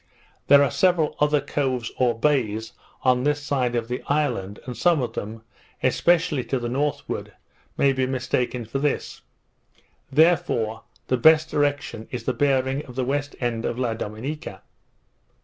There 0.47 0.63
are 0.63 0.71
several 0.71 1.15
other 1.19 1.39
coves, 1.39 1.91
or 1.95 2.17
bays, 2.19 2.73
on 3.03 3.23
this 3.23 3.39
side 3.39 3.75
of 3.75 3.87
the 3.87 4.01
island, 4.07 4.59
and 4.65 4.75
some 4.75 4.99
of 4.99 5.13
them, 5.13 5.43
especially 5.83 6.43
to 6.45 6.57
the 6.57 6.67
northward, 6.67 7.33
may 7.77 7.93
be 7.93 8.07
mistaken 8.07 8.65
for 8.65 8.79
this; 8.79 9.21
therefore, 10.11 10.81
the 11.05 11.17
best 11.17 11.51
direction 11.51 12.07
is 12.09 12.23
the 12.23 12.33
bearing 12.33 12.83
of 12.87 12.95
the 12.95 13.05
west 13.05 13.35
end 13.39 13.63
of 13.63 13.77
La 13.77 13.93
Dominica. 13.93 14.63